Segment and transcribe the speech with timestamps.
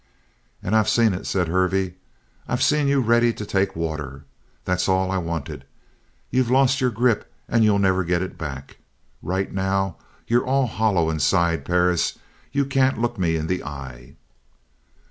[0.63, 1.93] "And I've seen it," said Hervey.
[2.47, 4.25] "I've seen you ready to take water.
[4.65, 5.63] That's all I wanted.
[6.31, 8.77] You've lost your grip and you'll never get it back.
[9.21, 11.65] Right now you're all hollow inside.
[11.65, 12.17] Perris,
[12.51, 14.15] you can't look me in the eye!"